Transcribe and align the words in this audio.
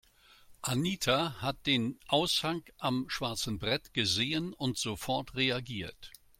Anita 0.63 1.39
hat 1.43 1.67
den 1.67 1.99
Aushang 2.07 2.63
am 2.79 3.07
schwarzen 3.07 3.59
Brett 3.59 3.93
gesehen 3.93 4.51
und 4.51 4.79
sofort 4.79 5.35
reagiert. 5.35 6.09